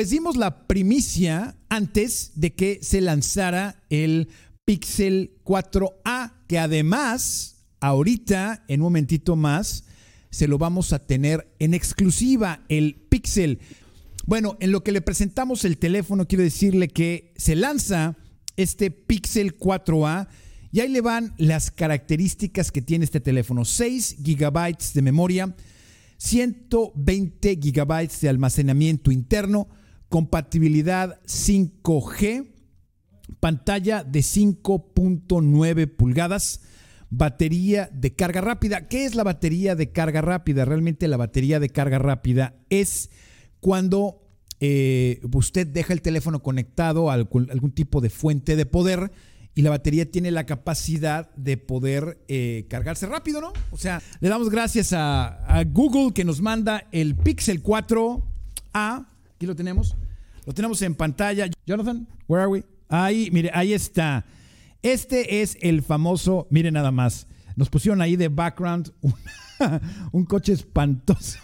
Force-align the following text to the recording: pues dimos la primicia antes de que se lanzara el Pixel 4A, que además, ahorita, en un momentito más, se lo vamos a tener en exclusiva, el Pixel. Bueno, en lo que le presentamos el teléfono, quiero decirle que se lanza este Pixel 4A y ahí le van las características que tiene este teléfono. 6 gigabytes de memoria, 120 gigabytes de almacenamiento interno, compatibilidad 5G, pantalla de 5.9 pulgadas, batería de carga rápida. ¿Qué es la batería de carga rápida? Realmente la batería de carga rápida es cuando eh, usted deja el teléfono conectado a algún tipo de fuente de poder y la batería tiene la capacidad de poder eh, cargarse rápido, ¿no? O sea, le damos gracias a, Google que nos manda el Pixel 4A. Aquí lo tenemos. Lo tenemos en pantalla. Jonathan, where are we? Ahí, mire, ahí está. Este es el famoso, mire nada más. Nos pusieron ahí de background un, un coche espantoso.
pues 0.00 0.08
dimos 0.08 0.38
la 0.38 0.66
primicia 0.66 1.58
antes 1.68 2.32
de 2.34 2.54
que 2.54 2.78
se 2.80 3.02
lanzara 3.02 3.84
el 3.90 4.28
Pixel 4.64 5.38
4A, 5.44 6.32
que 6.48 6.58
además, 6.58 7.66
ahorita, 7.80 8.64
en 8.68 8.80
un 8.80 8.84
momentito 8.84 9.36
más, 9.36 9.84
se 10.30 10.48
lo 10.48 10.56
vamos 10.56 10.94
a 10.94 11.00
tener 11.00 11.54
en 11.58 11.74
exclusiva, 11.74 12.64
el 12.70 12.94
Pixel. 13.10 13.58
Bueno, 14.24 14.56
en 14.60 14.72
lo 14.72 14.82
que 14.82 14.92
le 14.92 15.02
presentamos 15.02 15.66
el 15.66 15.76
teléfono, 15.76 16.26
quiero 16.26 16.44
decirle 16.44 16.88
que 16.88 17.34
se 17.36 17.54
lanza 17.54 18.16
este 18.56 18.90
Pixel 18.90 19.58
4A 19.58 20.28
y 20.72 20.80
ahí 20.80 20.88
le 20.88 21.02
van 21.02 21.34
las 21.36 21.70
características 21.70 22.72
que 22.72 22.80
tiene 22.80 23.04
este 23.04 23.20
teléfono. 23.20 23.66
6 23.66 24.16
gigabytes 24.24 24.94
de 24.94 25.02
memoria, 25.02 25.54
120 26.16 27.58
gigabytes 27.60 28.22
de 28.22 28.30
almacenamiento 28.30 29.12
interno, 29.12 29.68
compatibilidad 30.10 31.22
5G, 31.22 32.50
pantalla 33.40 34.04
de 34.04 34.20
5.9 34.20 35.96
pulgadas, 35.96 36.60
batería 37.08 37.88
de 37.92 38.14
carga 38.14 38.42
rápida. 38.42 38.88
¿Qué 38.88 39.06
es 39.06 39.14
la 39.14 39.24
batería 39.24 39.74
de 39.74 39.92
carga 39.92 40.20
rápida? 40.20 40.66
Realmente 40.66 41.08
la 41.08 41.16
batería 41.16 41.58
de 41.58 41.70
carga 41.70 41.98
rápida 41.98 42.54
es 42.68 43.08
cuando 43.60 44.28
eh, 44.60 45.20
usted 45.32 45.66
deja 45.66 45.94
el 45.94 46.02
teléfono 46.02 46.42
conectado 46.42 47.10
a 47.10 47.14
algún 47.14 47.72
tipo 47.72 48.02
de 48.02 48.10
fuente 48.10 48.56
de 48.56 48.66
poder 48.66 49.10
y 49.54 49.62
la 49.62 49.70
batería 49.70 50.10
tiene 50.10 50.30
la 50.30 50.44
capacidad 50.44 51.32
de 51.34 51.56
poder 51.56 52.22
eh, 52.28 52.66
cargarse 52.68 53.06
rápido, 53.06 53.40
¿no? 53.40 53.52
O 53.70 53.78
sea, 53.78 54.02
le 54.20 54.28
damos 54.28 54.50
gracias 54.50 54.92
a, 54.92 55.62
Google 55.66 56.12
que 56.12 56.24
nos 56.24 56.40
manda 56.40 56.88
el 56.92 57.16
Pixel 57.16 57.62
4A. 57.62 59.06
Aquí 59.40 59.46
lo 59.46 59.56
tenemos. 59.56 59.96
Lo 60.44 60.52
tenemos 60.52 60.82
en 60.82 60.94
pantalla. 60.94 61.48
Jonathan, 61.64 62.06
where 62.28 62.42
are 62.42 62.50
we? 62.52 62.62
Ahí, 62.90 63.30
mire, 63.32 63.50
ahí 63.54 63.72
está. 63.72 64.26
Este 64.82 65.40
es 65.40 65.56
el 65.62 65.80
famoso, 65.80 66.46
mire 66.50 66.70
nada 66.70 66.90
más. 66.90 67.26
Nos 67.56 67.70
pusieron 67.70 68.02
ahí 68.02 68.16
de 68.16 68.28
background 68.28 68.92
un, 69.00 69.14
un 70.12 70.24
coche 70.26 70.52
espantoso. 70.52 71.38